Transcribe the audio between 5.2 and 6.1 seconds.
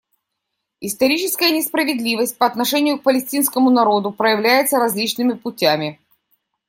путями.